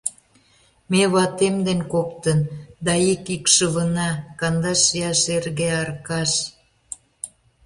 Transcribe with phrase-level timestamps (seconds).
[0.91, 2.39] Ме— ватем ден коктын—
[2.85, 6.31] да ик икшывына: кандаш ияш эрге, Аркаш.